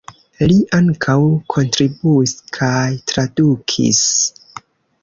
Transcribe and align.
Li 0.51 0.55
ankaŭ 0.77 1.17
kontribuis 1.55 2.35
kaj 2.59 2.83
tradukis. 3.13 4.05